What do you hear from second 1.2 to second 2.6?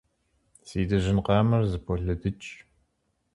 къамэр зыполыдыкӏ.